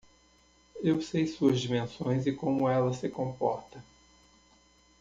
Eu 0.81 0.99
sei 0.99 1.27
suas 1.27 1.61
dimensões 1.61 2.25
e 2.25 2.31
como 2.31 2.67
ela 2.67 2.91
se 2.91 3.07
comporta. 3.07 3.79